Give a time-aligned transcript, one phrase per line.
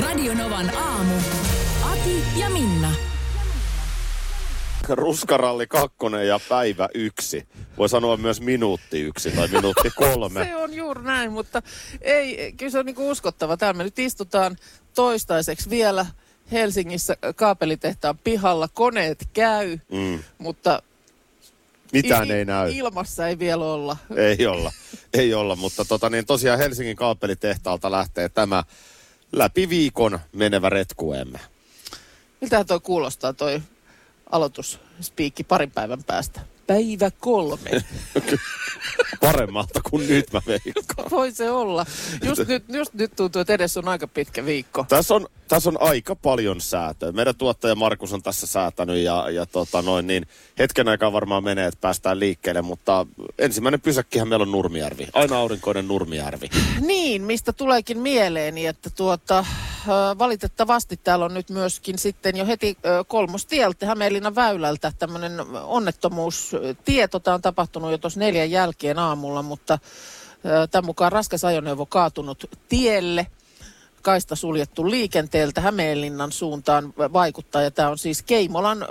[0.00, 1.14] Radionovan aamu.
[1.82, 2.92] Ati ja Minna.
[4.88, 7.48] Ruskaralli kakkonen ja päivä yksi.
[7.78, 10.44] Voi sanoa myös minuutti yksi tai minuutti kolme.
[10.44, 11.62] Se on juuri näin, mutta
[12.00, 13.56] ei, kyllä se on niinku uskottava.
[13.56, 14.56] Täällä me nyt istutaan
[14.94, 16.06] toistaiseksi vielä
[16.52, 18.68] Helsingissä kaapelitehtaan pihalla.
[18.68, 20.18] Koneet käy, Mm.
[20.38, 20.82] mutta
[21.92, 22.72] Mitään il- ei näy.
[22.72, 23.96] ilmassa ei vielä olla.
[24.16, 24.72] Ei olla,
[25.14, 28.64] ei olla, mutta tota, niin tosiaan Helsingin kaapelitehtaalta lähtee tämä
[29.32, 31.40] läpi viikon menevä retkuemme.
[32.40, 33.62] Miltä toi kuulostaa toi
[34.30, 36.40] aloitusspiikki parin päivän päästä?
[36.70, 37.70] Päivä kolme.
[39.20, 41.10] Paremmalta kuin nyt mä veikkaan.
[41.10, 41.86] Voi se olla.
[42.22, 44.86] Just nyt, just nyt tuntuu, että edessä on aika pitkä viikko.
[44.88, 47.12] Tässä on, tässä on aika paljon säätöä.
[47.12, 50.26] Meidän tuottaja Markus on tässä säätänyt ja, ja tota noin, niin
[50.58, 53.06] hetken aikaa varmaan menee, että päästään liikkeelle, mutta
[53.38, 55.08] ensimmäinen pysäkkihän meillä on Nurmijärvi.
[55.12, 56.48] Aina aurinkoinen Nurmijärvi.
[56.80, 59.44] Niin, mistä tuleekin mieleeni, että tuota,
[60.18, 66.59] valitettavasti täällä on nyt myöskin sitten jo heti kolmostieltä Hämeenlinnan väylältä tämmöinen onnettomuustieto.
[67.22, 69.78] Tämä on tapahtunut jo tuossa neljän jälkeen aamulla, mutta
[70.70, 73.26] tämän mukaan raskas ajoneuvo kaatunut tielle.
[74.02, 77.62] Kaista suljettu liikenteeltä Hämeenlinnan suuntaan vaikuttaa.
[77.62, 78.86] Ja tämä on siis Keimolan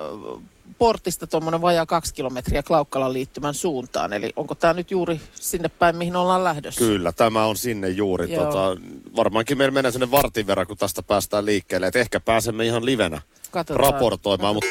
[0.78, 4.14] portista tuommoinen vajaa kaksi kilometriä Klaukkalan liittymän suuntaan.
[4.14, 6.80] Eli onko tämä nyt juuri sinne päin, mihin ollaan lähdössä?
[6.80, 8.34] Kyllä, tämä on sinne juuri.
[8.34, 8.46] Joo.
[8.46, 8.78] Tota,
[9.16, 11.88] varmaankin meillä menee sinne vartin verran, kun tästä päästään liikkeelle.
[11.88, 13.94] Et ehkä pääsemme ihan livenä Katsotaan.
[13.94, 14.70] raportoimaan, mutta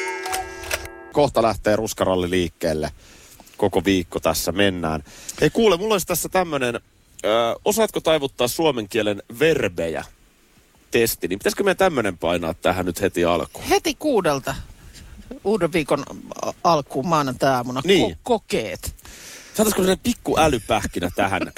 [1.13, 2.91] kohta lähtee ruskaralli liikkeelle.
[3.57, 5.03] Koko viikko tässä mennään.
[5.41, 6.79] Hei kuule, mulla olisi tässä tämmönen, ö,
[7.65, 10.05] osaatko taivuttaa suomen kielen verbejä
[10.91, 13.65] testi, niin pitäisikö meidän tämmönen painaa tähän nyt heti alkuun?
[13.65, 14.55] Heti kuudelta
[15.43, 16.03] uuden viikon
[16.63, 18.11] alkuun maanantai-aamuna Niin.
[18.11, 18.95] ko- kokeet.
[19.59, 21.41] Saataisiko sellainen pikku älypähkinä tähän?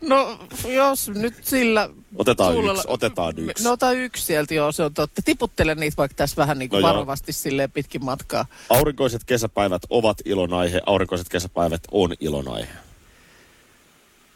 [0.00, 0.38] No
[0.68, 1.88] jos nyt sillä...
[2.16, 3.64] Otetaan suulla- yksi, otetaan yksi.
[3.64, 5.22] No ota yksi sieltä, joo, se on totta.
[5.24, 6.94] Tiputtele niitä vaikka tässä vähän niin kuin No joo.
[6.94, 8.46] varovasti silleen pitkin matkaa.
[8.70, 12.68] Aurinkoiset kesäpäivät ovat ilonaihe, aurinkoiset kesäpäivät on ilonaihe.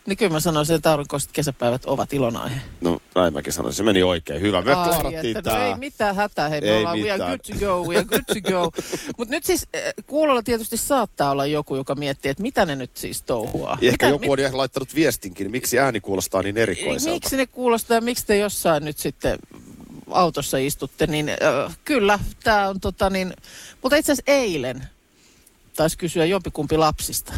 [0.09, 2.61] Niin kyllä mä sanoisin, että aurinkoiset kesäpäivät ovat ilonaihe.
[2.81, 4.63] No näin mäkin sanoisin, se meni oikein hyvä.
[4.63, 5.67] Me Ai, että no tää.
[5.67, 7.31] ei mitään hätää, hei me Ei ollaan we are mitään.
[7.31, 8.71] good to go, we are good to go.
[9.19, 12.97] Mutta nyt siis äh, kuulolla tietysti saattaa olla joku, joka miettii, että mitä ne nyt
[12.97, 13.79] siis touhuaa.
[13.83, 17.15] Ehkä mitä, joku on ihan laittanut viestinkin, miksi ääni kuulostaa niin erikoiselta.
[17.15, 19.39] Miksi ne kuulostaa ja miksi te jossain nyt sitten
[20.11, 23.35] autossa istutte, niin äh, kyllä, tämä on tota niin,
[23.83, 24.89] mutta itse asiassa eilen
[25.77, 27.33] taisi kysyä jompikumpi lapsista.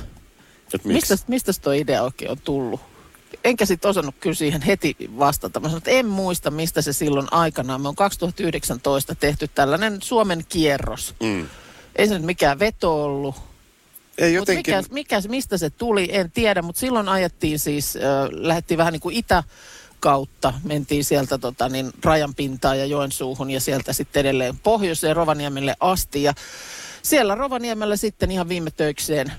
[0.85, 2.81] Mistä, mistä tuo idea oikein on tullut?
[3.45, 5.61] Enkä sitten osannut kyllä siihen heti vastata.
[5.61, 7.81] Mä sanoin, että en muista, mistä se silloin aikanaan.
[7.81, 11.15] Me on 2019 tehty tällainen Suomen kierros.
[11.23, 11.49] Mm.
[11.97, 13.35] Ei se nyt mikään veto ollut.
[14.19, 14.77] Ei jotenkin...
[14.77, 19.01] mikä, mikä, mistä se tuli, en tiedä, mutta silloin ajettiin siis, äh, lähdettiin vähän niin
[19.01, 19.45] kuin itä
[20.01, 25.77] kautta, mentiin sieltä tota, niin, rajan pintaan ja Joensuuhun ja sieltä sitten edelleen pohjoiseen Rovaniemelle
[25.81, 26.23] asti.
[26.23, 26.35] Ja
[27.03, 29.33] siellä Rovaniemellä sitten ihan viime töikseen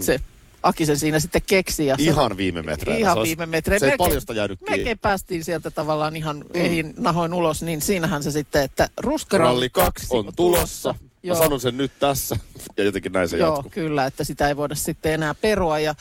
[0.00, 0.20] se
[0.66, 1.86] Aki sen siinä sitten keksi.
[1.86, 2.02] Ja se-.
[2.02, 3.00] Ihan viime metreillä.
[3.00, 3.86] Ihan Se viime metreillä.
[3.86, 4.60] Se ei paljosta jäänyt.
[4.70, 6.44] Melkein päästiin sieltä tavallaan ihan mm.
[6.54, 10.92] eihin nahoin ulos, niin siinähän se sitten, että ruskaralli Ralli 2 on tulossa.
[10.92, 11.36] Mä Joo.
[11.36, 12.36] sanon sen nyt tässä.
[12.76, 13.70] Ja jotenkin näin se Joo, jatkuu.
[13.70, 15.78] kyllä, että sitä ei voida sitten enää perua.
[15.78, 15.94] Ja,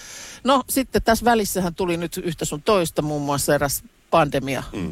[0.44, 4.92] no sitten tässä välissähän tuli nyt yhtä sun toista, muun muassa eräs pandemia mm.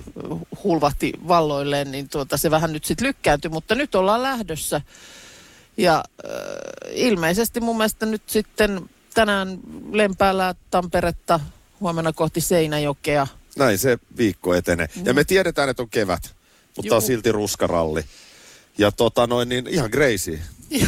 [0.63, 4.81] hulvahti valloilleen, niin tuota, se vähän nyt sitten lykkääntyi, mutta nyt ollaan lähdössä.
[5.77, 6.31] Ja äh,
[6.91, 9.59] ilmeisesti mun mielestä nyt sitten tänään
[9.91, 11.39] Lempäällä Tamperetta,
[11.79, 13.27] huomenna kohti Seinäjokea.
[13.57, 14.89] Näin se viikko etenee.
[15.03, 16.35] Ja me tiedetään, että on kevät,
[16.77, 17.07] mutta on Juu.
[17.07, 18.05] silti ruskaralli.
[18.77, 20.39] Ja tota noin, niin ihan crazy.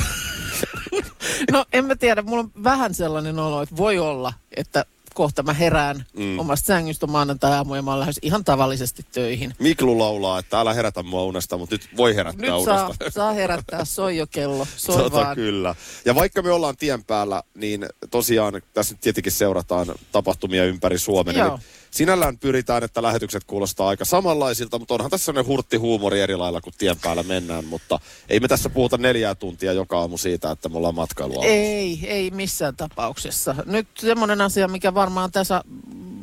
[1.51, 4.85] No en mä tiedä, mulla on vähän sellainen olo, että voi olla, että
[5.15, 6.39] kohta mä herään mm.
[6.39, 9.53] omasta sängystä maanantai-aamu ja mä oon lähes ihan tavallisesti töihin.
[9.59, 13.11] Miklu laulaa, että älä herätä mua unesta, mutta nyt voi herättää Nyt saa, unesta.
[13.11, 15.35] saa herättää, soi jo kello, soi Tota, vaan.
[15.35, 15.75] kyllä.
[16.05, 21.35] Ja vaikka me ollaan tien päällä, niin tosiaan tässä nyt tietenkin seurataan tapahtumia ympäri Suomen.
[21.35, 21.47] Joo.
[21.47, 21.59] Eli
[21.95, 26.61] Sinällään pyritään, että lähetykset kuulostaa aika samanlaisilta, mutta onhan tässä sellainen hurtti huumori eri lailla,
[26.61, 27.65] kun tien päällä mennään.
[27.65, 27.99] Mutta
[28.29, 31.45] ei me tässä puhuta neljää tuntia joka aamu siitä, että me ollaan matkailua.
[31.45, 33.55] Ei, ei missään tapauksessa.
[33.65, 35.63] Nyt semmoinen asia, mikä varmaan tässä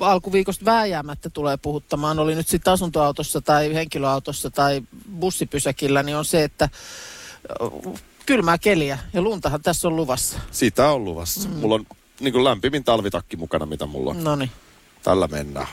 [0.01, 4.83] alkuviikosta vääjäämättä tulee puhuttamaan, oli nyt sitten asuntoautossa tai henkilöautossa tai
[5.21, 6.69] bussipysäkillä, niin on se, että
[8.27, 10.39] kylmää keliä ja luntahan tässä on luvassa.
[10.51, 11.49] Sitä on luvassa.
[11.49, 11.55] Mm.
[11.55, 11.87] Mulla on
[12.21, 14.25] niin kuin lämpimin talvitakki mukana, mitä mulla on.
[14.25, 14.51] No niin.
[15.03, 15.67] Tällä mennään.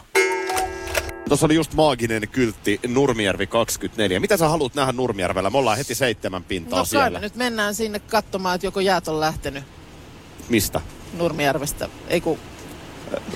[1.27, 4.19] Tuossa oli just maaginen kyltti Nurmijärvi 24.
[4.19, 5.49] Mitä sä haluat nähdä Nurmijärvellä?
[5.49, 7.19] Me ollaan heti seitsemän pintaa no, siellä.
[7.19, 9.63] nyt mennään sinne katsomaan, että joko jäät on lähtenyt.
[10.49, 10.81] Mistä?
[11.13, 11.89] Nurmijärvestä.
[12.07, 12.39] Ei kun,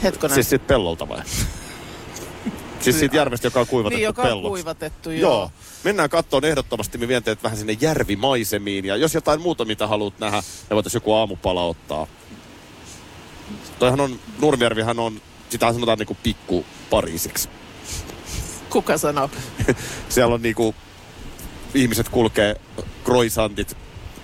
[0.04, 0.36] hetkonen.
[0.36, 1.22] Siis siitä pellolta vai?
[2.80, 4.46] siis siitä järvestä, joka on kuivatettu niin, joka pelloksi.
[4.46, 5.32] on kuivatettu, joo.
[5.32, 5.52] joo.
[5.84, 6.98] Mennään kattoon ehdottomasti.
[6.98, 8.86] Me vien teet vähän sinne järvimaisemiin.
[8.86, 12.08] Ja jos jotain muuta, mitä haluat nähdä, me voitaisiin joku aamupala ottaa.
[13.80, 15.22] Toihan on, Nurmijärvihän on,
[15.54, 17.50] sitä sanotaan niinku pikku Pariisiksi.
[18.70, 19.30] Kuka sanoo?
[20.10, 20.76] Siellä on niinku,
[21.74, 22.56] ihmiset kulkee
[23.06, 23.78] croissantit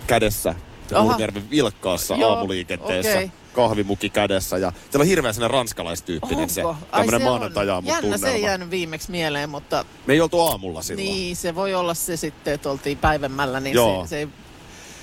[0.08, 0.56] kädessä
[0.92, 3.12] Nurmijärven vilkkaassa Joo, aamuliikenteessä.
[3.16, 3.32] okei.
[3.54, 6.80] Kahvimuki kädessä ja siellä on hirveän sellainen ranskalaistyyppinen se Onko?
[6.92, 10.82] Tämmöinen se on- maanantajaamun Jännä, se ei jäänyt viimeksi mieleen, mutta Me ei oltu aamulla
[10.82, 11.06] silloin.
[11.08, 14.04] niin, se voi olla se sitten, että oltiin päivämällä, niin Joo.
[14.06, 14.28] se, se ei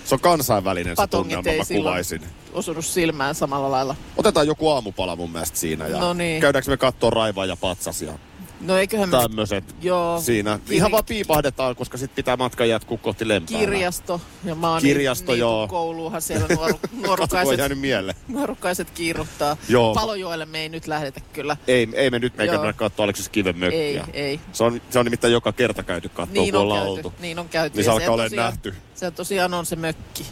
[0.06, 2.22] Se on kansainvälinen se tunnelma, mä kuvaisin.
[2.52, 3.96] osunut silmään samalla lailla.
[4.16, 6.40] Otetaan joku aamupala mun mielestä siinä ja No niin.
[6.40, 8.12] käydäänkö me kattoo raivaa ja patsas ja
[8.60, 9.16] No eiköhän me
[9.82, 10.20] Joo.
[10.20, 10.60] siinä.
[10.68, 13.58] Kir- Ihan vaan piipahdetaan, koska sit pitää matka jatkuu kohti lempää.
[13.58, 15.68] kirjasto ja maa Kirjasto, niin, joo.
[15.68, 18.16] kouluuhan siellä nuoru, on nuorukaiset, jäänyt mieleen.
[18.28, 19.56] nuorukaiset kiiruttaa.
[19.68, 19.94] Joo.
[19.94, 21.56] Palojoelle me ei nyt lähdetä kyllä.
[21.68, 24.04] Ei, ei me nyt meikä mennä katsoa Aleksis Kiven mökkiä.
[24.12, 24.40] Ei, ei.
[24.52, 27.12] Se on, se on nimittäin joka kerta käyty katsoa, Niin kun on, ollaan käyty, oltu.
[27.20, 27.76] niin on käyty.
[27.76, 28.74] Niin se alkaa olemaan nähty.
[28.94, 30.26] Se tosiaan on se mökki.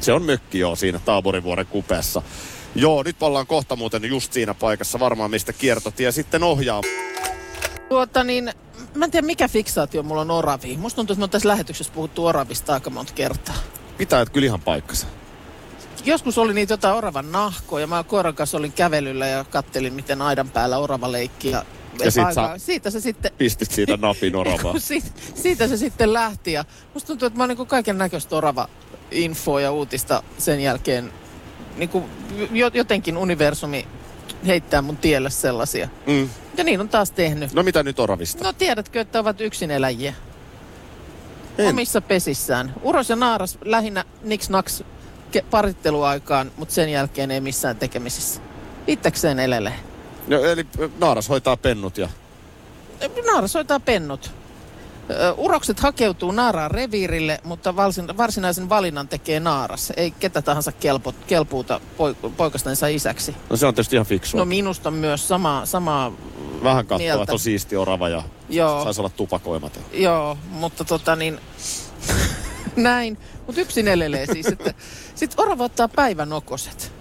[0.00, 2.22] Se on mökki joo siinä Taaborivuoren kupeessa.
[2.74, 6.80] Joo, nyt ollaan kohta muuten just siinä paikassa varmaan, mistä kiertotie sitten ohjaa.
[7.88, 8.52] Tuota niin,
[8.94, 10.80] mä en tiedä mikä fiksaatio mulla on oraviin.
[10.80, 13.54] Musta tuntuu, että me on tässä lähetyksessä puhuttu oravista aika monta kertaa.
[13.98, 15.06] Pitää et kyllä ihan paikkansa.
[16.04, 17.86] Joskus oli niitä jotain oravan nahkoja.
[17.86, 21.50] Mä koiran kanssa olin kävelyllä ja kattelin, miten aidan päällä orava leikki.
[21.50, 21.64] Ja,
[22.04, 24.78] Ja sit sä- siitä se sitten Pistit siitä napin oravaa.
[24.78, 28.68] Siitä, siitä se sitten lähti ja musta tuntuu, että mä oon niin kaiken näköistä orava
[29.10, 31.12] infoa ja uutista sen jälkeen
[31.76, 32.04] niin kuin
[32.50, 33.86] jo- jotenkin universumi
[34.46, 35.88] heittää mun tielle sellaisia.
[36.06, 36.28] Mm.
[36.56, 37.52] Ja niin on taas tehnyt.
[37.52, 38.44] No mitä nyt oravista?
[38.44, 40.14] No tiedätkö, että ovat yksineläjiä
[41.58, 41.68] En.
[41.68, 42.74] omissa pesissään.
[42.82, 44.84] Uros ja naaras lähinnä niks naks
[45.36, 48.40] ke- paritteluaikaan, mutta sen jälkeen ei missään tekemisissä.
[48.86, 49.74] Itsekseen elelee.
[50.28, 50.66] No, eli
[50.98, 52.08] naaras hoitaa pennut ja...
[53.26, 54.30] Naaras hoitaa pennut.
[55.36, 57.76] Urokset hakeutuu naaraan reviirille, mutta
[58.16, 59.92] varsinaisen valinnan tekee naaras.
[59.96, 63.36] Ei ketä tahansa kelpo, kelpuuta poik- poikastensa isäksi.
[63.50, 64.38] No se on tietysti ihan fiksua.
[64.40, 66.12] No minusta myös sama, sama
[66.62, 67.22] Vähän katsoa, mieltä.
[67.22, 69.82] että on siisti orava ja joo, saisi olla tupakoimaton.
[69.92, 71.40] joo, mutta tota niin,
[72.76, 73.18] näin.
[73.46, 74.74] Mutta yksin elelee siis, että
[75.14, 76.92] sit orava ottaa päivänokoset.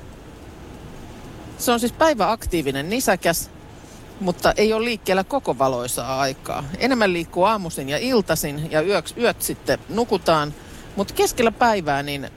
[1.58, 3.50] Se on siis päiväaktiivinen nisäkäs,
[4.20, 6.64] mutta ei ole liikkeellä koko valoisaa aikaa.
[6.78, 10.54] Enemmän liikkuu aamuisin ja iltaisin ja yöks, yöt sitten nukutaan.
[10.96, 12.30] Mutta keskellä päivää niin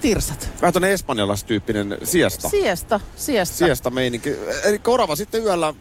[0.00, 0.48] tirsat.
[0.60, 2.48] Vähän tuonne espanjalaistyyppinen siesta.
[2.48, 3.56] Siesta, siesta.
[3.56, 4.36] Siesta meininki.
[4.64, 5.74] Eli orava sitten yöllä,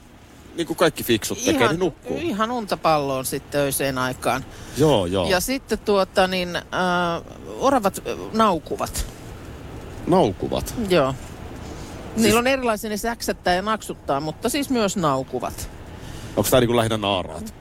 [0.56, 2.18] niin kuin kaikki fiksut tekee, Ihan, niin nukkuu.
[2.22, 4.46] ihan untapalloon sitten öiseen aikaan.
[4.78, 5.30] Joo, joo.
[5.30, 6.64] Ja sitten tuota niin, äh,
[7.60, 9.06] oravat naukuvat.
[10.08, 10.76] Naukuvat.
[10.90, 11.14] Joo.
[12.10, 15.70] Siis- Niillä on erilaisia, ne säksättää ja naksuttaa, mutta siis myös naukuvat.
[16.38, 17.54] Onko tämä niin lähinnä naaraat?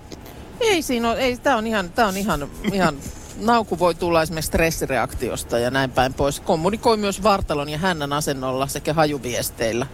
[0.61, 2.97] Ei siinä ole, ei, tää on ihan, tää on ihan, ihan
[3.37, 6.41] nauku voi tulla esimerkiksi stressireaktiosta ja näin päin pois.
[6.41, 9.87] Kommunikoi myös vartalon ja hännän asennolla sekä hajuviesteillä.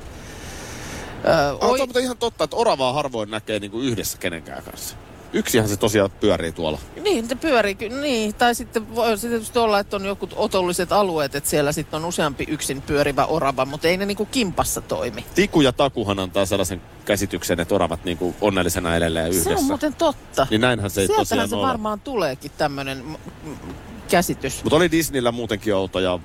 [1.24, 4.96] Öö, oi, on ihan totta, että oravaa harvoin näkee niin kuin yhdessä kenenkään kanssa.
[5.34, 6.78] Yksihän se tosiaan pyörii tuolla.
[7.02, 11.34] niin, se pyörii, niin, tai sitten voi se tietysti olla, että on jotkut otolliset alueet,
[11.34, 15.24] että siellä sitten on useampi yksin pyörivä orava, mutta ei ne niinku kimpassa toimi.
[15.34, 19.50] Tiku ja Takuhan antaa sellaisen käsityksen, että oravat niin kuin onnellisena elelee yhdessä.
[19.50, 20.46] Se on muuten totta.
[20.50, 21.66] Niin näinhän se ei Sieltähän tosiaan se ole.
[21.66, 23.04] varmaan tuleekin tämmöinen
[24.10, 24.64] käsitys.
[24.64, 26.18] Mutta oli Disneyllä muutenkin outo ja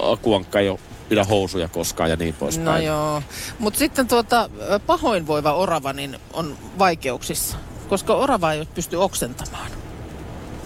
[0.00, 2.66] Akuankka ei ole pidä housuja koskaan ja niin poispäin.
[2.66, 3.22] No joo.
[3.58, 4.50] Mutta sitten tuota,
[4.86, 7.56] pahoinvoiva orava niin on vaikeuksissa,
[7.88, 9.70] koska orava ei pysty oksentamaan.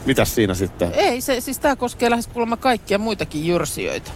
[0.07, 0.93] Mitäs siinä sitten?
[0.95, 4.11] Ei, se, siis tämä koskee lähes kuulemma kaikkia muitakin jyrsijöitä.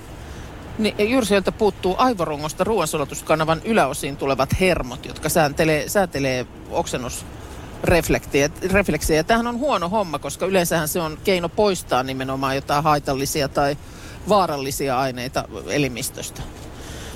[0.78, 9.24] Niin, jyrsijöiltä puuttuu aivorungosta ruoansulaituskanavan yläosiin tulevat hermot, jotka sääntelee, säätelee oksennusrefleksiä.
[9.24, 13.76] Tämähän on huono homma, koska yleensähän se on keino poistaa nimenomaan jotain haitallisia tai
[14.28, 16.42] vaarallisia aineita elimistöstä.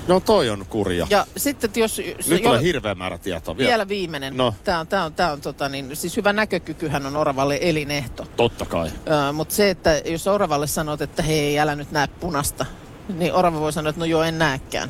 [0.07, 1.07] No toi on kurja.
[1.09, 2.01] Ja sitten jos...
[2.29, 3.57] Nyt tulee hirveä määrä tietoa.
[3.57, 4.37] Vielä, vielä viimeinen.
[4.37, 4.53] No.
[4.63, 8.25] Tämä on, tää on, tää on tota niin, siis hyvä näkökykyhän on oravalle elinehto.
[8.35, 8.91] Totta kai.
[9.09, 12.65] Öö, Mutta se, että jos oravalle sanot, että hei, älä nyt näe punasta,
[13.09, 14.89] niin orava voi sanoa, että no joo, en näekään.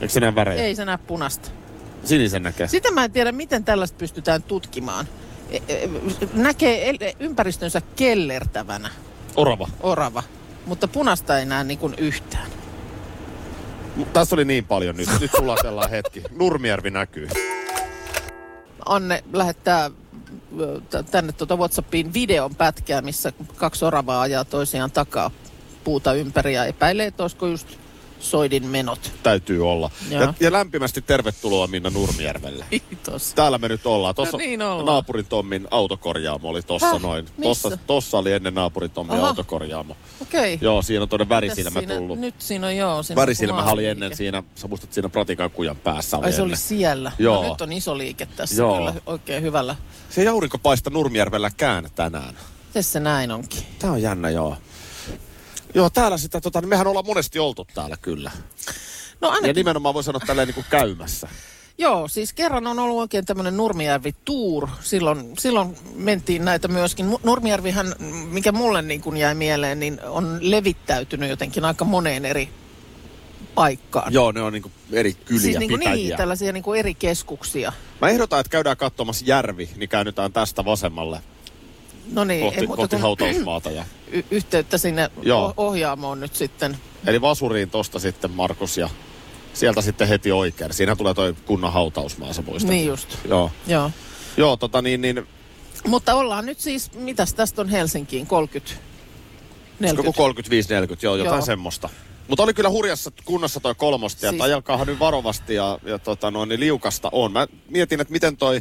[0.00, 0.62] Eikö se näe värejä?
[0.62, 1.50] Ei se näe punasta.
[2.04, 2.68] Sinisen näkee.
[2.68, 5.06] Sitä mä en tiedä, miten tällaista pystytään tutkimaan.
[5.50, 5.88] E- e-
[6.32, 8.90] Näkee ympäristönsä kellertävänä
[9.36, 9.68] Orava.
[9.80, 10.22] orava,
[10.66, 12.46] mutta punasta ei näe niin kuin yhtään.
[14.12, 15.08] Tässä oli niin paljon nyt.
[15.20, 16.22] Nyt sulatellaan hetki.
[16.38, 17.28] Nurmijärvi näkyy.
[18.86, 19.90] Anne lähettää
[21.10, 25.30] tänne tuota Whatsappiin videon pätkää, missä kaksi oravaa ajaa toisiaan takaa
[25.84, 27.68] puuta ympäri ja epäilee, että olisiko just
[28.20, 29.12] soidin menot.
[29.22, 29.90] Täytyy olla.
[30.10, 30.22] Joo.
[30.22, 32.64] Ja, ja lämpimästi tervetuloa Minna Nurmijärvelle.
[32.70, 33.34] Kiitos.
[33.34, 34.14] Täällä me nyt ollaan.
[34.14, 34.86] Tuossa No niin ollaan.
[34.86, 37.00] naapurin Tommin autokorjaamo oli tossa Häh?
[37.02, 37.24] noin.
[37.24, 37.42] Missä?
[37.42, 39.28] Tossa, tossa oli ennen naapurin Tommin Aha.
[39.28, 39.96] autokorjaamo.
[40.22, 40.54] Okei.
[40.54, 40.66] Okay.
[40.66, 42.18] Joo, siinä on tuonne värisilmä siinä, tullut.
[42.18, 43.02] Nyt siinä on joo.
[43.02, 46.48] Siinä Värisilmähän oli ennen siinä, sä muistat siinä Pratikan kujan päässä oli Ai se oli
[46.48, 46.58] ennen.
[46.58, 47.12] siellä.
[47.18, 47.42] Joo.
[47.42, 48.76] No, nyt on iso liike tässä Joo.
[48.78, 49.76] kyllä oikein hyvällä.
[50.10, 52.34] Se ei aurinko paista Nurmijärvelläkään tänään.
[52.72, 53.62] Tässä se näin onkin.
[53.78, 54.56] Tää on jännä, joo.
[55.78, 58.30] Joo, täällä sitä, tota, niin mehän ollaan monesti oltu täällä kyllä.
[59.20, 61.28] No Ja ainakin, nimenomaan voi sanoa tälleen niin kuin käymässä.
[61.78, 64.68] joo, siis kerran on ollut oikein tämmöinen Nurmijärvi Tour.
[64.80, 67.16] Silloin, silloin mentiin näitä myöskin.
[67.22, 67.94] Nurmijärvihän,
[68.30, 72.48] mikä mulle niin kuin jäi mieleen, niin on levittäytynyt jotenkin aika moneen eri
[73.54, 74.12] paikkaan.
[74.12, 76.08] Joo, ne on niin kuin eri kyliä, siis niin, kuin pitäjiä.
[76.08, 77.72] niin, tällaisia niin kuin eri keskuksia.
[78.00, 81.20] Mä ehdotan, että käydään katsomassa järvi, niin käännytään tästä vasemmalle
[82.12, 83.70] No niin, kohti, ei kohti hautausmaata.
[83.70, 85.54] Ja, y- yhteyttä sinne Joo.
[85.56, 86.76] ohjaamoon nyt sitten.
[87.06, 88.88] eli Vasuriin tosta sitten Markus ja
[89.54, 90.72] sieltä sitten heti oikein.
[90.72, 92.70] Siinä tulee toi kunnan hautausmaa, sä muistat.
[92.70, 93.50] Niin just, Joo.
[93.66, 93.90] joo.
[94.36, 95.26] Joo, tota niin, niin
[95.86, 98.80] Mutta ollaan nyt siis, mitäs tästä on Helsinkiin, 30?
[99.80, 100.18] 40.
[100.18, 100.32] Koko
[100.94, 101.46] 35-40, joo, jotain Joo.
[101.46, 101.88] semmoista.
[102.28, 104.44] Mutta oli kyllä hurjassa kunnossa toi kolmosti, ja Siis- siis...
[104.44, 107.32] ajelkaahan nyt varovasti ja, ja tota, noin, niin liukasta on.
[107.32, 108.60] Mä mietin, että miten toi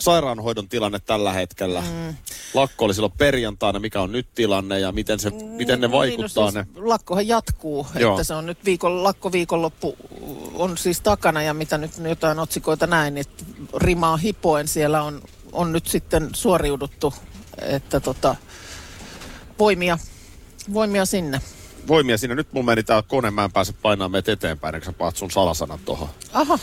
[0.00, 1.80] sairaanhoidon tilanne tällä hetkellä.
[1.80, 2.14] Mm.
[2.54, 6.54] Lakko oli silloin perjantaina, mikä on nyt tilanne ja miten, se, miten ne vaikuttaa niin,
[6.54, 6.66] no ne.
[6.72, 8.12] siis Lakkohan jatkuu, Joo.
[8.12, 9.96] että se on nyt viikon, lakkoviikonloppu
[10.54, 13.44] on siis takana ja mitä nyt jotain otsikoita näin, että
[13.76, 15.22] rimaa hipoen siellä on,
[15.52, 17.14] on nyt sitten suoriuduttu,
[17.62, 18.36] että tota,
[19.58, 19.98] voimia,
[20.72, 21.40] voimia sinne.
[21.88, 22.34] Voimia siinä.
[22.34, 25.30] Nyt mulla meni tää kone, mä en pääse painamaan meitä eteenpäin, eikö sä paat sun
[25.30, 26.08] salasanat tuohon.
[26.32, 26.58] Aha,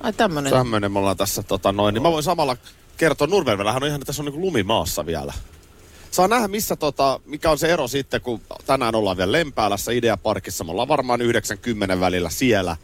[0.00, 0.52] ai tämmönen.
[0.52, 1.94] Tämmöinen me ollaan tässä tota noin.
[1.94, 2.56] Niin mä voin samalla
[2.96, 5.32] kertoa, Nurmijärvellähän on ihan, tässä on niin lumimaassa vielä.
[6.10, 10.64] Saa nähdä, missä tota, mikä on se ero sitten, kun tänään ollaan vielä Lempäälässä Ideaparkissa.
[10.64, 12.76] Me ollaan varmaan 90 välillä siellä.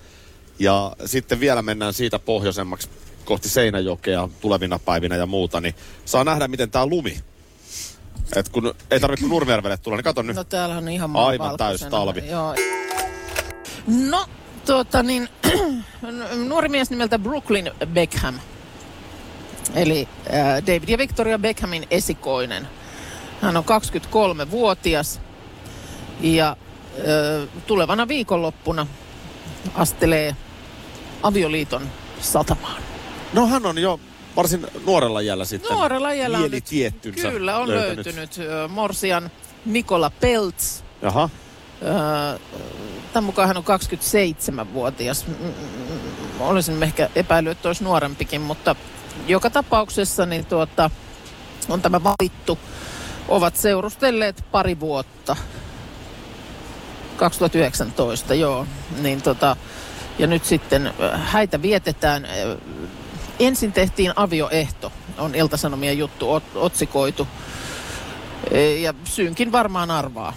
[0.59, 2.89] Ja sitten vielä mennään siitä pohjoisemmaksi
[3.25, 7.21] kohti Seinäjokea tulevina päivinä ja muuta, niin saa nähdä, miten tämä lumi.
[8.37, 10.37] Et kun ei tarvitse kun Nurmijärvelle tulla, niin kato nyt.
[10.37, 12.23] No täällä on ihan Aivan täys talvi.
[12.31, 12.55] Joo.
[13.87, 14.27] No,
[14.67, 15.29] tuota niin,
[16.49, 18.35] nuori mies nimeltä Brooklyn Beckham.
[19.75, 22.69] Eli äh, David ja Victoria Beckhamin esikoinen.
[23.43, 25.21] Hän on 23-vuotias
[26.21, 26.57] ja
[26.99, 28.87] äh, tulevana viikonloppuna
[29.75, 30.37] astelee
[31.23, 31.89] avioliiton
[32.21, 32.83] satamaan.
[33.33, 34.01] No hän on jo
[34.37, 35.77] varsin nuorella jällä sitten.
[35.77, 36.65] Nuorella iällä on nyt,
[37.15, 38.07] kyllä on löytänyt.
[38.07, 39.31] löytynyt, löytynyt Morsian
[39.65, 40.83] Nikola Peltz.
[41.03, 41.29] Jaha.
[41.83, 42.39] Öö,
[43.17, 45.27] Tämän mukaan hän on 27-vuotias.
[45.27, 48.77] Mm, mm, Olisin ehkä epäillyt, että olisi nuorempikin, mutta
[49.27, 50.91] joka tapauksessa niin tuota,
[51.69, 52.59] on tämä valittu.
[53.29, 55.37] Ovat seurustelleet pari vuotta.
[57.17, 58.67] 2019, joo.
[59.03, 59.57] Niin tota,
[60.19, 62.29] ja nyt sitten häitä vietetään.
[63.39, 67.29] Ensin tehtiin avioehto, on Ilta-Sanomien juttu ot, otsikoitu.
[68.81, 70.33] Ja syynkin varmaan arvaa.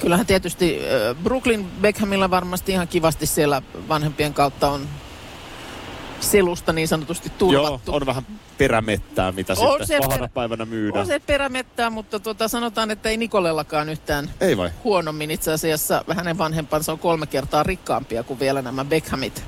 [0.00, 0.78] Kyllähän tietysti
[1.22, 4.88] Brooklyn Beckhamilla varmasti ihan kivasti siellä vanhempien kautta on
[6.20, 7.94] selusta niin sanotusti Joo, turvattu.
[7.94, 8.26] on vähän
[8.58, 11.00] perämettää, mitä On sitten se pahana perä- päivänä myydään.
[11.00, 14.70] on se perämettää, mutta tuota, sanotaan, että ei Nikolellakaan yhtään Ei vai?
[14.84, 15.30] huonommin.
[15.30, 19.42] Itse asiassa hänen vanhempansa on kolme kertaa rikkaampia kuin vielä nämä Beckhamit.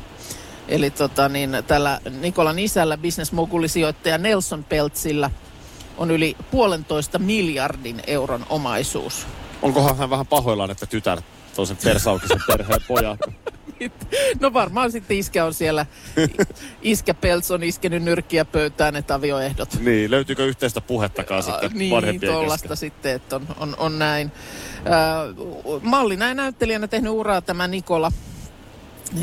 [0.68, 5.30] Eli tota, niin, tällä Nikolan isällä, bisnesmogulisijoittaja Nelson Peltzillä,
[5.98, 9.26] on yli puolentoista miljardin euron omaisuus.
[9.66, 11.20] Onkohan hän vähän pahoillaan, että tytär
[11.56, 13.20] toisen persaukisen perheen pojat.
[14.40, 15.86] No varmaan sitten iskä on siellä,
[16.82, 19.78] iskä Peltz on iskenyt nyrkkiä pöytään, että avioehdot.
[19.80, 22.76] niin, löytyykö yhteistä puhettakaan sitten niin, vanhempien tuollaista kesken?
[22.76, 24.32] sitten, että on, on, on näin.
[24.86, 28.12] Äh, mallina ja näyttelijänä tehnyt uraa tämä Nikola.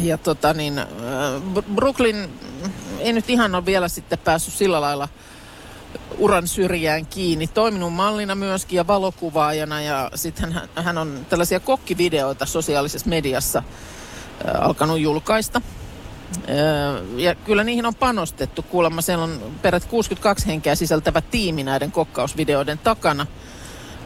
[0.01, 0.85] Ja tota niin, äh,
[1.53, 2.29] Br- Brooklyn
[2.99, 5.09] ei nyt ihan ole vielä sitten päässyt sillä lailla
[6.17, 7.47] uran syrjään kiinni.
[7.47, 14.61] Toiminut mallina myöskin ja valokuvaajana ja sitten hän, hän on tällaisia kokkivideoita sosiaalisessa mediassa äh,
[14.65, 15.61] alkanut julkaista.
[16.49, 18.61] Äh, Ja kyllä niihin on panostettu.
[18.61, 23.27] Kuulemma siellä on perät 62 henkeä sisältävä tiimi näiden kokkausvideoiden takana.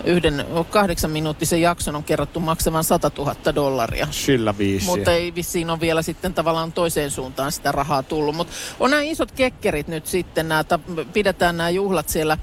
[0.03, 4.07] Yhden kahdeksan minuuttisen jakson on kerrottu maksavan 100 000 dollaria.
[4.11, 4.85] Sillä viisi.
[4.85, 8.35] Mutta ei vissiin ole vielä sitten tavallaan toiseen suuntaan sitä rahaa tullut.
[8.35, 10.79] Mutta on nämä isot kekkerit nyt sitten, nämä, ta-
[11.13, 12.37] pidetään nämä juhlat siellä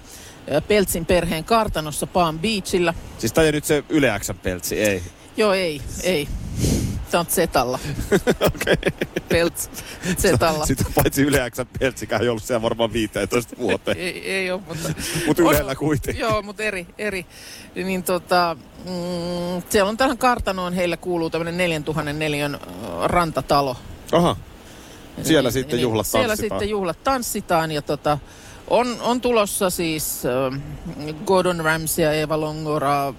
[0.69, 2.95] Peltsin perheen kartanossa Palm Beachillä.
[3.19, 5.03] Siis tämä ei nyt se Yle Xn peltsi, ei.
[5.37, 6.29] Joo, ei, ei.
[7.15, 7.79] Tämä on Zetalla.
[8.55, 8.77] Okei.
[9.29, 9.71] Pelts
[10.19, 10.67] Zetalla.
[10.67, 13.99] Sitten paitsi Yle Xn peltsikään ei ollut siellä varmaan 15 vuoteen.
[13.99, 14.89] Ei, ei ole, mutta...
[15.27, 16.21] Mutta Ylellä kuitenkin.
[16.21, 17.27] Joo, mutta eri, eri.
[17.75, 22.59] Niin tota, mm, siellä on tähän kartanoon, heillä kuuluu tämmöinen 4000 neliön ö,
[23.05, 23.77] rantatalo.
[24.13, 24.37] Aha.
[25.23, 26.61] Siellä Niin, sitten niin, juhlat Siellä tanssitaan.
[26.61, 28.19] sitten juhlat tanssitaan ja tota,
[28.69, 30.61] on, on tulossa siis äh,
[31.27, 33.15] Gordon Ramsay ja Eva Longoraa, äh,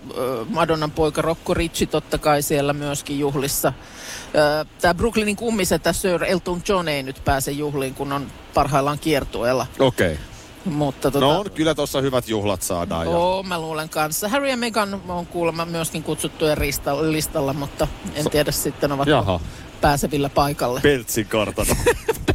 [0.50, 3.68] Madonnan poika Rocco Ricci totta kai siellä myöskin juhlissa.
[3.68, 9.68] Äh, Tämä Brooklynin kummisetä Sir Elton John ei nyt pääse juhliin, kun on parhaillaan kiertueella.
[9.80, 10.12] Okei.
[10.12, 10.24] Okay.
[10.66, 13.06] Mutta tota, No on, kyllä tuossa hyvät juhlat saadaan.
[13.06, 13.12] Ja...
[13.12, 14.30] Oo, mä luulen kanssa.
[14.30, 19.40] Harry ja Meghan on kuulemma myöskin kutsuttujen listalla, listalla mutta en tiedä sitten ovat Jaha.
[19.82, 21.76] pääsevillä paikalle Peltsin kartano.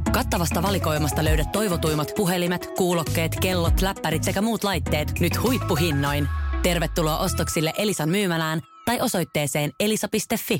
[0.11, 6.27] Kattavasta valikoimasta löydät toivotuimmat puhelimet, kuulokkeet, kellot, läppärit sekä muut laitteet nyt huippuhinnoin.
[6.63, 10.59] Tervetuloa ostoksille Elisan myymälään tai osoitteeseen elisa.fi.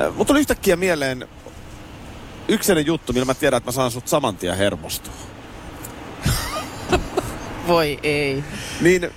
[0.00, 1.28] Äh, Mutta tuli yhtäkkiä mieleen
[2.48, 5.12] yksi sellainen juttu, millä mä tiedän, että mä saan sut saman tien hermostua.
[7.68, 8.44] Voi ei.
[8.80, 9.10] Niin,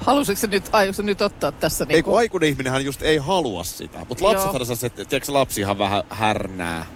[0.00, 2.10] Halusitko nyt, aiotko nyt ottaa tässä ei niinku...
[2.10, 4.04] kun aikuinen ihminenhän just ei halua sitä.
[4.08, 6.86] Mutta lapsethan on se, että tiedätkö, lapsihan vähän härnää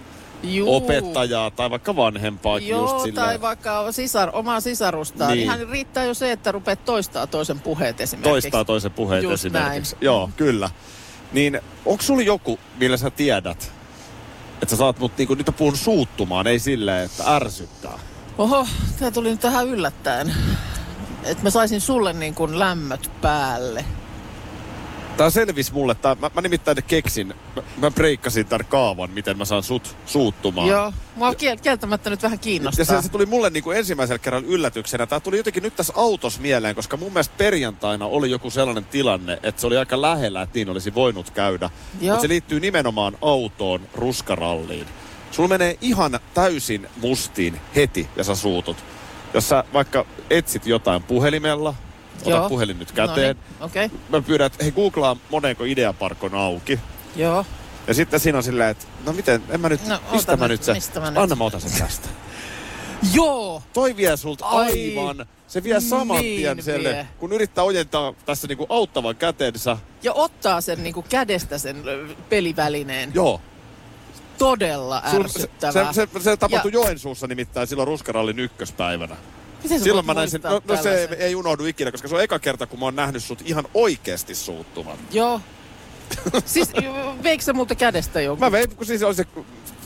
[0.43, 0.75] Juu.
[0.75, 5.31] opettajaa tai vaikka vanhempaakin Joo, just tai vaikka sisar, omaa sisarustaan.
[5.31, 5.43] Niin.
[5.43, 8.29] Ihan riittää jo se, että rupeat toistaa toisen puheet esimerkiksi.
[8.29, 9.95] toistaa toisen puheen Just esimerkiksi.
[9.95, 10.03] näin.
[10.05, 10.69] Joo, kyllä.
[11.31, 13.71] Niin onko sulla joku, millä sä tiedät,
[14.61, 17.99] että sä saat mut niinku, nyt puhun suuttumaan, ei silleen, että ärsyttää.
[18.37, 18.67] Oho,
[18.99, 20.33] tämä tuli nyt tähän yllättäen.
[21.23, 23.85] Että mä saisin sulle niin kuin lämmöt päälle.
[25.17, 29.45] Tää selvisi mulle, tää, mä, mä nimittäin keksin, mä, mä breikkasin tämän kaavan, miten mä
[29.45, 30.67] saan sut suuttumaan.
[30.67, 32.81] Joo, mua kiel- kieltämättä nyt vähän kiinnostaa.
[32.81, 35.05] Ja se, se tuli mulle niinku ensimmäisellä kerralla yllätyksenä.
[35.05, 39.39] Tämä tuli jotenkin nyt tässä autossa mieleen, koska mun mielestä perjantaina oli joku sellainen tilanne,
[39.43, 41.69] että se oli aika lähellä, että niin olisi voinut käydä.
[42.01, 44.85] Mutta se liittyy nimenomaan autoon, ruskaralliin.
[45.31, 48.77] Sulla menee ihan täysin mustiin heti ja sä suutut.
[49.33, 51.75] Jos sä vaikka etsit jotain puhelimella,
[52.21, 52.49] ota Joo.
[52.49, 53.35] puhelin nyt käteen.
[53.37, 53.97] Noniin, Okei, okay.
[54.09, 56.79] Mä pyydän, että hei googlaa monenko ideapark on auki.
[57.15, 57.45] joo.
[57.87, 60.63] Ja sitten siinä on silleen, että no miten, en mä nyt, No, mistä mä nyt,
[60.63, 61.17] se, mistä mä nyt?
[61.17, 62.09] anna mä otan sen tästä.
[63.13, 63.63] Joo!
[63.73, 64.95] Toi vie sulta Ai.
[64.97, 67.07] aivan, se vie saman Niin tien selle, vie.
[67.19, 69.77] kun yrittää ojentaa tässä niinku auttavan kätensä.
[70.03, 71.83] Ja ottaa sen niin kuin kädestä sen
[72.29, 73.11] pelivälineen.
[73.13, 73.41] Joo.
[74.37, 75.93] Todella Sul, se, ärsyttävää.
[75.93, 79.15] se, se, se tapahtui Ja- Joensuussa nimittäin silloin ruskarallin ykköspäivänä.
[79.63, 82.39] Miten Silloin mä näin sen, no, no se ei, unohdu ikinä, koska se on eka
[82.39, 84.97] kerta, kun mä oon nähnyt sut ihan oikeasti suuttuvan.
[85.11, 85.41] Joo.
[86.45, 86.69] siis
[87.23, 88.39] veikö sä multa kädestä joku?
[88.39, 89.25] Mä vein, kun siis oli se,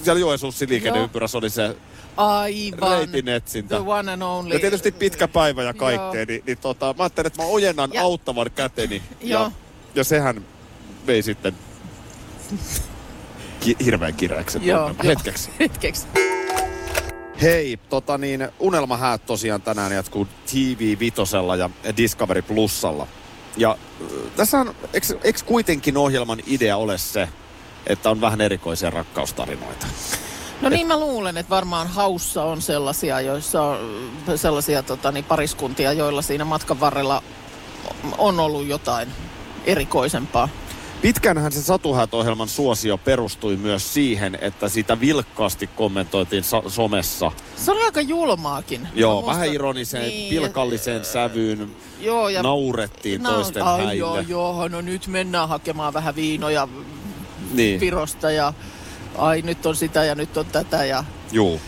[0.04, 1.76] siellä Joensuussa liikenneympyrässä oli se
[2.18, 2.98] Aivan.
[2.98, 3.76] reitin etsintä.
[3.76, 4.54] The one and only.
[4.54, 8.02] Ja tietysti pitkä päivä ja kaikkea, niin, niin tota, mä ajattelin, että mä ojennan Ja-
[8.02, 9.02] auttavan käteni.
[9.22, 9.42] Joo.
[9.44, 9.52] Ja,
[9.96, 10.46] ja sehän
[11.08, 11.56] vei sitten
[13.60, 14.60] ki- hirveän kireäksi
[15.04, 15.50] hetkeksi.
[15.60, 16.08] Hetkeksi.
[17.42, 23.08] Hei, tota niin, Unelmahäät tosiaan tänään jatkuu TV Vitosella ja Discovery Plusalla.
[23.58, 24.76] Ja äh, tässä on,
[25.24, 27.30] eikö, kuitenkin ohjelman idea ole se,
[27.88, 29.88] että on vähän erikoisia rakkaustarinoita?
[30.62, 33.80] No niin mä luulen, että varmaan haussa on sellaisia, joissa on
[34.36, 37.24] sellaisia tota, niin pariskuntia, joilla siinä matkan varrella
[38.18, 39.10] on ollut jotain
[39.66, 40.50] erikoisempaa.
[41.02, 47.32] Pitkänhän se Satuhäät-ohjelman suosio perustui myös siihen, että sitä vilkkaasti kommentoitiin sa- somessa.
[47.56, 48.88] Se oli aika julmaakin.
[48.96, 51.72] Joo, Mä vähän muistan- ironiseen, Niin, pilkalliseen sävyyn.
[52.02, 53.96] Joo, ja Naurettiin Nau- toisten ai, häille.
[53.96, 56.68] Joo, joo, no nyt mennään hakemaan vähän viinoja
[57.54, 58.54] Niin, Virosta ja
[59.18, 61.62] ai nyt on sitä ja nyt on tätä ja juu.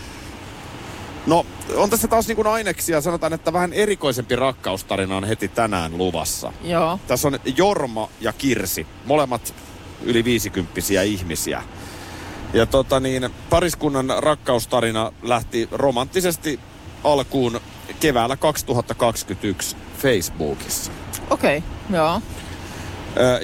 [1.27, 3.01] No, on tässä taas niin kuin aineksia.
[3.01, 6.53] Sanotaan, että vähän erikoisempi rakkaustarina on heti tänään luvassa.
[6.63, 6.99] joo.
[7.07, 9.53] Tässä on Jorma ja Kirsi, molemmat
[10.01, 11.63] yli viisikymppisiä ihmisiä.
[12.53, 16.59] Ja tota niin, pariskunnan rakkaustarina lähti romanttisesti
[17.03, 17.61] alkuun
[17.99, 20.91] keväällä 2021 Facebookissa.
[21.29, 22.21] Okei, okay, joo.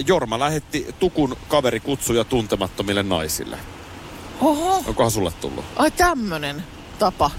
[0.08, 3.58] Jorma lähetti tukun kaverikutsuja tuntemattomille naisille.
[4.42, 5.66] Oho, Onkohan sulle tullut?
[5.76, 6.64] ai tämmönen
[7.00, 7.32] tapa.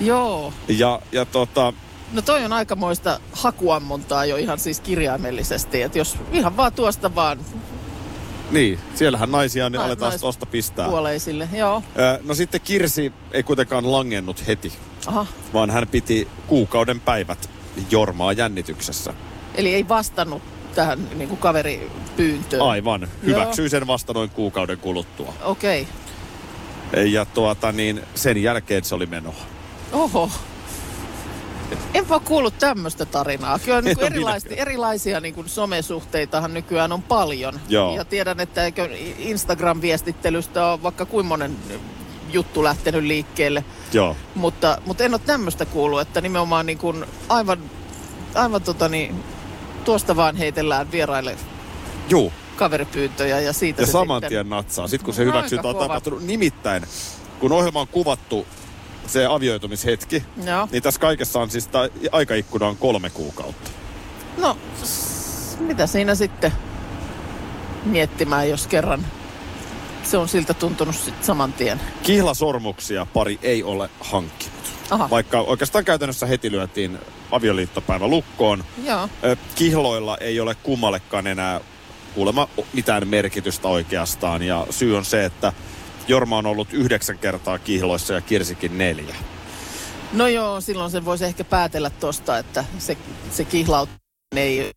[0.00, 0.52] Joo.
[0.68, 1.72] Ja, ja tota,
[2.12, 7.38] No toi on aikamoista hakuammuntaa jo ihan siis kirjaimellisesti, että jos ihan vaan tuosta vaan
[8.50, 10.88] niin, siellähän naisia niin Nais- aletaan nais- tosta pistää.
[10.88, 11.82] puoleisille, joo.
[11.98, 14.72] Ö, no sitten Kirsi ei kuitenkaan langennut heti,
[15.06, 15.26] Aha.
[15.54, 17.50] vaan hän piti kuukauden päivät
[17.90, 19.14] Jormaa jännityksessä.
[19.54, 20.42] Eli ei vastannut
[20.74, 22.62] tähän niin kuin kaveripyyntöön.
[22.62, 23.08] Aivan.
[23.24, 25.34] Hyväksyi sen vasta noin kuukauden kuluttua.
[25.44, 25.86] Okei.
[26.92, 27.06] Okay.
[27.06, 29.34] Ja tuota niin, sen jälkeen se oli menoa.
[29.92, 30.30] Oho.
[31.94, 33.58] Enpä ole kuullut tämmöistä tarinaa.
[33.58, 37.60] Kyllä niin kuin En erilaisia, erilaisia niin kuin somesuhteitahan nykyään on paljon.
[37.68, 37.96] Joo.
[37.96, 41.56] Ja tiedän, että eikö Instagram-viestittelystä on vaikka kuinka monen
[42.32, 43.64] juttu lähtenyt liikkeelle.
[43.92, 44.16] Joo.
[44.34, 47.58] Mutta, mutta en ole tämmöistä kuullut, että nimenomaan niin kuin aivan,
[48.34, 49.24] aivan tota niin,
[49.84, 51.36] tuosta vaan heitellään vieraille
[52.08, 52.32] Juu.
[52.56, 54.28] kaveripyyntöjä ja siitä Ja se saman sitten...
[54.28, 54.88] tien natsaa.
[54.88, 56.22] Sitten kun se No, hyväksytään tapahtunut.
[56.22, 56.82] Nimittäin,
[57.40, 58.46] kun ohjelma on kuvattu
[59.08, 60.68] se avioitumishetki, Joo.
[60.72, 63.70] niin tässä kaikessa on siis, tämä aikaikkuna on kolme kuukautta.
[64.36, 66.52] No, s- mitä siinä sitten
[67.84, 69.06] miettimään, jos kerran
[70.02, 71.80] se on siltä tuntunut sit saman tien.
[72.02, 74.58] Kihlasormuksia pari ei ole hankkinut.
[74.90, 76.98] Aha, Vaikka oikeastaan käytännössä heti lyötiin
[77.30, 78.64] avioliittopäivä lukkoon.
[78.84, 79.08] joo.
[79.54, 81.60] Kihloilla ei ole kummallekaan enää
[82.14, 84.42] kuulemma mitään merkitystä oikeastaan.
[84.42, 85.52] Ja syy on se, että
[86.08, 89.16] Jorma on ollut yhdeksän kertaa kihloissa ja Kirsikin neljä.
[90.12, 92.96] No joo, silloin sen voisi ehkä päätellä tosta, että se,
[93.30, 93.88] se kihlaut
[94.36, 94.70] ei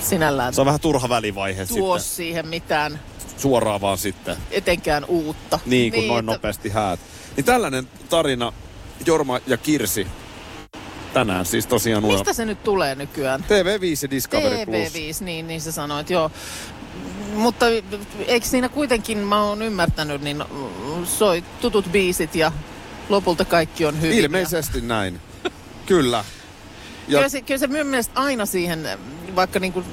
[0.00, 2.16] sinällään Se on vähän turha välivaihe tuo sitten.
[2.16, 3.00] siihen mitään
[3.36, 4.36] Suoraan vaan sitten.
[4.50, 5.58] etenkään uutta.
[5.66, 7.00] Niin, kun noin että- nopeasti häät.
[7.36, 8.52] Niin tällainen tarina
[9.06, 10.06] Jorma ja Kirsi
[11.14, 12.20] tänään siis tosiaan uudella.
[12.20, 13.40] Mistä se nyt tulee nykyään?
[13.48, 14.92] TV5 ja Discovery Plus.
[14.92, 16.30] TV5, niin, niin sä sanoit, joo.
[17.34, 17.66] Mutta
[18.26, 20.44] eikö siinä kuitenkin, mä oon ymmärtänyt, niin
[21.04, 22.52] soi tutut biisit ja
[23.08, 24.18] lopulta kaikki on hyvin.
[24.18, 25.20] Ilmeisesti näin.
[25.86, 26.16] Kyllä.
[26.16, 26.24] Ja...
[27.08, 28.88] Ja Kyllä, se, kyllä se minun mielestä aina siihen,
[29.36, 29.84] vaikka niin kuin,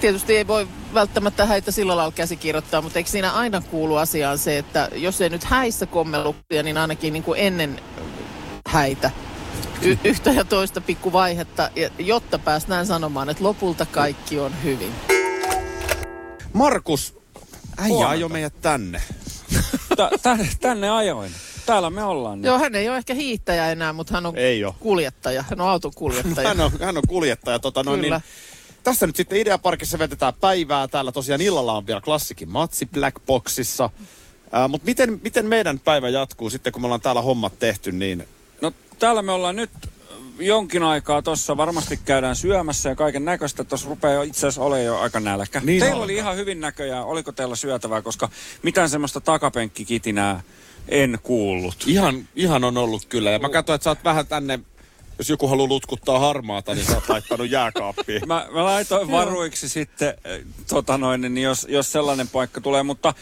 [0.00, 4.58] tietysti ei voi välttämättä häitä sillä lailla käsikirjoittaa, mutta eikö siinä aina kuulu asiaan se,
[4.58, 7.80] että jos ei nyt häissä kommelluksia, niin ainakin niin kuin ennen
[8.66, 9.10] häitä
[9.82, 14.92] y- yhtä ja toista pikkuvaihetta, ja- jotta päästään sanomaan, että lopulta kaikki on hyvin.
[16.52, 17.14] Markus,
[17.78, 19.02] äijä ajoi meidät tänne.
[19.96, 21.32] Tä- tänne, tänne ajoin.
[21.66, 22.46] Täällä me ollaan nyt.
[22.46, 25.44] Joo, hän ei ole ehkä hiihtäjä enää, mutta hän on Ei kuljettaja.
[25.50, 26.48] Hän on auton kuljettaja.
[26.48, 27.58] Hän on, hän on kuljettaja.
[27.58, 28.16] Tota, noin, Kyllä.
[28.16, 28.32] niin,
[28.84, 30.88] tässä nyt sitten Ideaparkissa vetetään päivää.
[30.88, 33.90] Täällä tosiaan illalla on vielä klassikin matsi Black Boxissa.
[34.54, 38.28] Äh, Mutta miten, miten meidän päivä jatkuu sitten, kun me ollaan täällä hommat tehty, niin
[38.60, 39.70] No täällä me ollaan nyt
[40.46, 41.56] jonkin aikaa tossa.
[41.56, 43.64] Varmasti käydään syömässä ja kaiken näköistä.
[43.64, 45.60] Tuossa rupeaa jo itse asiassa olemaan jo aika nälkä.
[45.60, 46.04] Niin teillä alkaa.
[46.04, 47.04] oli ihan hyvin näköjään.
[47.04, 48.28] Oliko teillä syötävää, koska
[48.62, 50.40] mitään semmoista takapenkkikitinää
[50.88, 51.84] en kuullut.
[51.86, 53.30] ihan, ihan on ollut kyllä.
[53.30, 54.60] Ja mä katsoin, että sä oot vähän tänne,
[55.18, 58.22] jos joku haluaa lutkuttaa harmaata, niin sä oot laittanut jääkaappiin.
[58.28, 62.82] Mä, mä laitoin varuiksi sitten, äh, tota noin, niin jos, jos sellainen paikka tulee.
[62.82, 63.14] Mutta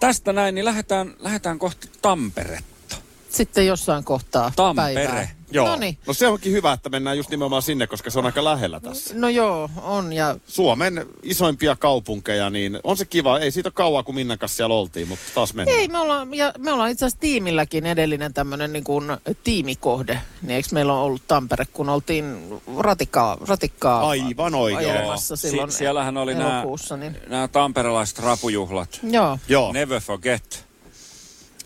[0.00, 2.96] tästä näin, niin lähdetään, lähdetään kohti Tamperetta.
[3.30, 4.94] Sitten jossain kohtaa Tampere.
[4.94, 5.35] päivää.
[5.56, 5.68] Joo.
[5.68, 5.98] No niin.
[6.06, 9.14] No se onkin hyvä, että mennään just nimenomaan sinne, koska se on aika lähellä tässä.
[9.18, 10.12] No joo, on.
[10.12, 13.38] Ja Suomen isoimpia kaupunkeja, niin on se kiva.
[13.38, 15.78] Ei siitä ole kauaa, kun Minnan kanssa siellä oltiin, mutta taas mennään.
[15.78, 19.04] Ei, me ollaan, ja me ollaan itse asiassa tiimilläkin edellinen tämmöinen niin kuin
[19.44, 20.20] tiimikohde.
[20.42, 24.94] Niin eikö meillä on ollut Tampere, kun oltiin ratikkaa, ratikkaa Aivan oikein.
[25.34, 26.96] silloin Si- siellähän oli nämä, elokuussa.
[26.96, 27.16] Niin.
[27.28, 29.00] nämä tamperelaiset rapujuhlat.
[29.02, 29.72] Joo, Joo.
[29.72, 30.65] Never forget.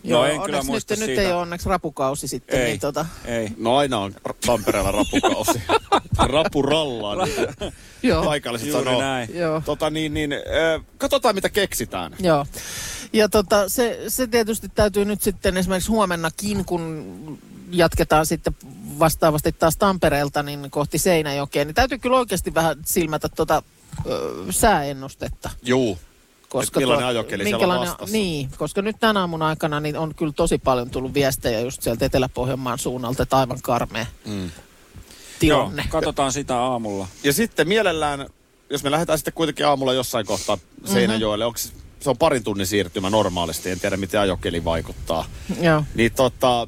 [0.03, 1.21] Joo en kyllä onneksi muista nyt, nyt siitä.
[1.21, 2.59] ei ole onneksi rapukausi sitten.
[2.59, 3.49] Ei, Niin tota, ei.
[3.57, 5.61] No aina on Tampereella rapukausi.
[6.17, 7.35] Rapurallaa, niin
[8.03, 9.01] joo, paikalliset Juuri sanoo.
[9.01, 9.29] näin.
[9.35, 9.61] joo.
[9.65, 12.15] Tota niin, niin äh, katsotaan mitä keksitään.
[12.19, 12.45] Joo.
[13.13, 17.39] Ja tota, se, se tietysti täytyy nyt sitten esimerkiksi huomennakin, kun
[17.71, 18.55] jatketaan sitten
[18.99, 23.63] vastaavasti taas Tampereelta niin kohti Seinäjokea, niin täytyy kyllä oikeasti vähän silmätä tuota
[24.05, 25.49] ö, sääennustetta.
[25.63, 25.97] Juu.
[26.51, 28.13] Koska millainen ajokeli siellä on vastassa.
[28.13, 32.05] Niin, koska nyt tänä aamun aikana niin on kyllä tosi paljon tullut viestejä just sieltä
[32.05, 34.41] Etelä-Pohjanmaan suunnalta, että aivan karmea mm.
[34.41, 34.49] Joo,
[35.39, 35.85] tilanne.
[35.89, 37.07] katsotaan sitä aamulla.
[37.23, 38.27] Ja sitten mielellään,
[38.69, 41.59] jos me lähdetään sitten kuitenkin aamulla jossain kohtaa Seinäjoelle, onko
[41.99, 45.25] se on parin tunnin siirtymä normaalisti, en tiedä miten ajokeli vaikuttaa.
[45.61, 45.83] Joo.
[45.95, 46.67] Niin tota,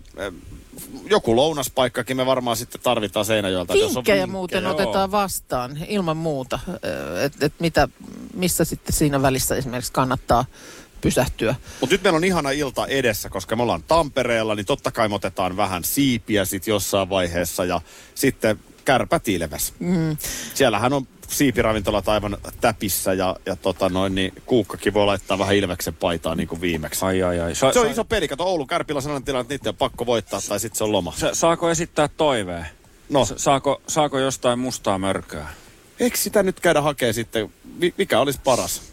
[1.09, 3.75] joku lounaspaikkakin me varmaan sitten tarvitaan Seinäjoelta.
[3.75, 4.73] jos on Vinkkejä muuten joo.
[4.73, 6.59] otetaan vastaan ilman muuta,
[7.25, 7.87] että et mitä,
[8.33, 10.45] missä sitten siinä välissä esimerkiksi kannattaa
[11.01, 11.55] pysähtyä.
[11.81, 15.15] Mutta nyt meillä on ihana ilta edessä, koska me ollaan Tampereella, niin totta kai me
[15.15, 17.81] otetaan vähän siipiä sitten jossain vaiheessa ja
[18.15, 19.73] sitten kärpätilves.
[19.79, 20.17] Mm.
[20.53, 25.93] Siellähän on siipiravintolat aivan täpissä ja, ja tota noin, niin kuukkakin voi laittaa vähän Ilveksen
[25.93, 27.05] paitaa niin kuin viimeksi.
[27.05, 27.55] Ai ai ai.
[27.55, 28.27] Sa- Se on sa- iso peli.
[28.27, 31.13] Kato Oulun Kärpillä sellainen tilanne, että niitä on pakko voittaa tai sitten se on loma.
[31.17, 32.65] sa- saako esittää toiveen?
[33.09, 35.47] No, Sa- Saako, saako jostain mustaa mörköä?
[35.99, 38.92] eikö sitä nyt käydä hakemaan sitten, mi- mikä olisi paras?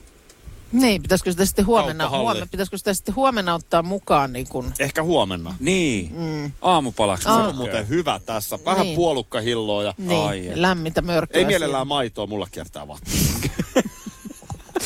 [0.73, 5.03] Niin, pitäisikö sitä sitten huomenna, huomenna, pitäisikö sitä sitten huomenna ottaa mukaan niin kuin, Ehkä
[5.03, 5.55] huomenna.
[5.61, 6.53] Niin, mm.
[6.63, 8.59] aamupalaksi Se on muuten hyvä tässä.
[8.65, 8.97] Vähän Niin.
[8.97, 11.39] puolukkahilloa ja niin, Ai lämmintä mörköä.
[11.41, 13.17] ei mielellään maitoa, mulla kiertää vatsa.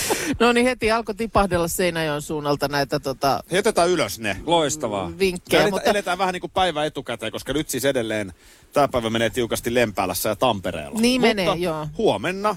[0.40, 4.36] No niin, heti alkoi tipahdella Seinäjoen suunnalta näitä tota, Heitetään ylös ne.
[4.46, 5.12] Loistavaa.
[5.18, 8.32] vinkkejä, Eletään, mutta eletään vähän niin kuin päivä etukäteen, koska nyt siis edelleen
[8.72, 11.00] tämä päivä menee tiukasti Lempäälässä ja Tampereella.
[11.00, 11.88] Niin Mutta menee, joo.
[11.98, 12.56] huomenna,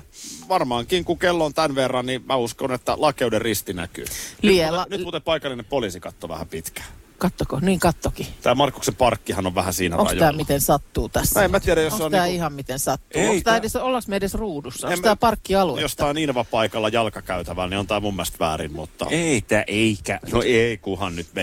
[0.50, 4.06] varmaankin kun kello on tämän verran, niin mä uskon, että lakeuden risti näkyy.
[4.42, 6.88] Liela, Nyt, nyt muuten paikallinen poliisi katsoi vähän pitkään.
[7.18, 8.28] Kattoko, niin kattoki.
[8.42, 11.40] Tämä Markuksen parkkihan on vähän siinä Onko tämä miten sattuu tässä?
[11.40, 13.22] No en mä tiedä, jos Onko on tämä niinku- ihan miten sattuu?
[13.22, 14.88] Ei Onko tämä tää- edes, ollaanko me edes ruudussa?
[14.88, 15.82] Onko mä- tämä parkkialue?
[15.82, 19.06] Jos tämä on Inva-paikalla jalkakäytävällä, niin on tämä mun mielestä väärin, mutta...
[19.10, 20.20] Ei tää eikä.
[20.32, 21.42] No ei, kunhan nyt me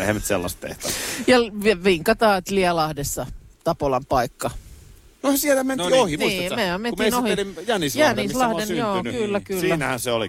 [0.00, 0.88] eihän nyt sellaista tehtä.
[1.26, 3.26] Ja vi- vinkataan, että Lielahdessa
[3.64, 4.50] Tapolan paikka.
[5.22, 6.02] No sieltä mentiin No niin.
[6.02, 6.56] ohi, Niin, muistatko?
[6.56, 7.30] me Kun mentiin me ohi.
[7.32, 9.20] esittelin Jänislahden, missä mä oon Jänislahden, joo, syntynyt.
[9.20, 9.60] kyllä, kyllä.
[9.60, 10.28] Siinähän se oli.